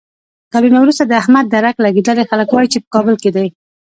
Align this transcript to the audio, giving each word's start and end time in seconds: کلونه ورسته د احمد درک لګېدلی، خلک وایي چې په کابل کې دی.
کلونه 0.53 0.77
ورسته 0.81 1.03
د 1.07 1.11
احمد 1.21 1.45
درک 1.53 1.75
لګېدلی، 1.85 2.29
خلک 2.31 2.47
وایي 2.51 2.67
چې 2.73 2.77
په 2.83 2.87
کابل 2.93 3.15
کې 3.23 3.29
دی. 3.35 3.47